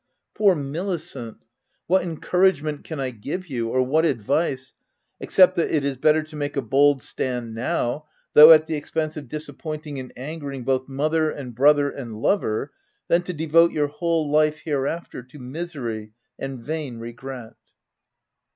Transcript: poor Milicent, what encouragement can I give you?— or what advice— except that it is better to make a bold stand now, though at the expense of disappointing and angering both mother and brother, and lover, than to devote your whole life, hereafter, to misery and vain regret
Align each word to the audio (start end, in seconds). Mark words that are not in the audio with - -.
poor 0.33 0.55
Milicent, 0.55 1.37
what 1.85 2.01
encouragement 2.01 2.83
can 2.83 2.99
I 2.99 3.11
give 3.11 3.45
you?— 3.45 3.67
or 3.69 3.83
what 3.83 4.03
advice— 4.03 4.73
except 5.21 5.53
that 5.57 5.69
it 5.69 5.85
is 5.85 5.95
better 5.95 6.23
to 6.23 6.35
make 6.35 6.57
a 6.57 6.61
bold 6.63 7.03
stand 7.03 7.53
now, 7.53 8.07
though 8.33 8.51
at 8.51 8.65
the 8.65 8.73
expense 8.73 9.15
of 9.15 9.27
disappointing 9.27 9.99
and 9.99 10.11
angering 10.17 10.63
both 10.63 10.87
mother 10.89 11.29
and 11.29 11.53
brother, 11.53 11.91
and 11.91 12.19
lover, 12.19 12.71
than 13.09 13.21
to 13.21 13.33
devote 13.33 13.73
your 13.73 13.89
whole 13.89 14.27
life, 14.31 14.61
hereafter, 14.63 15.21
to 15.21 15.37
misery 15.37 16.13
and 16.39 16.63
vain 16.63 16.97
regret 16.97 17.53